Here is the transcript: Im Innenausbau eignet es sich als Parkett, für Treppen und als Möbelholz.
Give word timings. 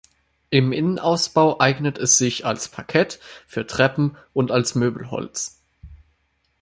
Im 0.49 0.71
Innenausbau 0.71 1.59
eignet 1.59 1.99
es 1.99 2.17
sich 2.17 2.43
als 2.43 2.69
Parkett, 2.69 3.19
für 3.45 3.67
Treppen 3.67 4.17
und 4.33 4.49
als 4.49 4.73
Möbelholz. 4.73 5.61